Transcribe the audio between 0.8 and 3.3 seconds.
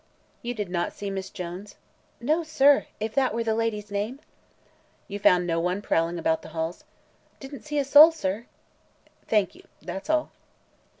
see Miss Jones?" "No, sir if